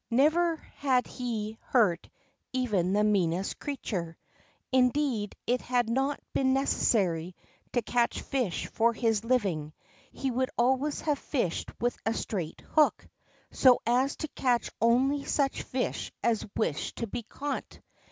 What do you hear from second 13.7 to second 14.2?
as